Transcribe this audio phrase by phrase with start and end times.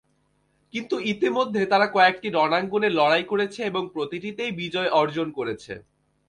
[0.73, 5.73] কিন্তু ইতোমধ্যে তারা কয়েকটি রণাঙ্গনে লড়াই করেছে এবং প্রতিটিতেই বিজয় অর্জন করেছে।